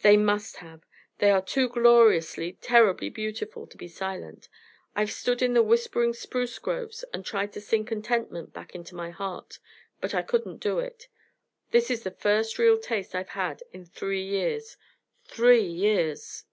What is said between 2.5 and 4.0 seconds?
terribly beautiful to be